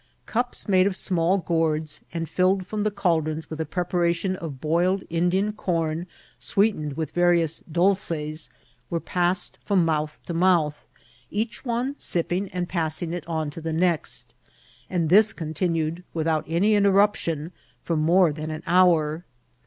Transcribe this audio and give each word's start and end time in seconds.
Cups 0.25 0.67
made 0.67 0.87
of 0.87 0.95
small 0.95 1.37
gourds, 1.37 2.01
and 2.11 2.27
filled 2.27 2.65
from 2.65 2.81
the 2.81 2.89
caldrons 2.89 3.51
with 3.51 3.61
a 3.61 3.67
preparation 3.67 4.35
of* 4.35 4.59
boiled 4.59 5.03
Indian 5.11 5.53
com 5.53 6.07
sweetened 6.39 6.93
with 6.93 7.11
va 7.11 7.19
rious 7.21 7.61
dolceij 7.71 8.49
were 8.89 8.99
passed 8.99 9.59
from 9.63 9.85
mouth 9.85 10.19
to 10.25 10.33
mouth, 10.33 10.87
each 11.29 11.63
one 11.63 11.95
sipping 11.99 12.49
and 12.49 12.67
passing 12.67 13.13
it 13.13 13.27
on 13.27 13.51
to 13.51 13.61
the 13.61 13.73
next; 13.73 14.33
and 14.89 15.07
this 15.09 15.33
con* 15.33 15.53
tinuedi 15.53 16.01
without 16.15 16.45
any 16.47 16.73
interruption, 16.73 17.51
for 17.83 17.95
more 17.95 18.33
than 18.33 18.49
an 18.49 18.63
hour. 18.65 19.23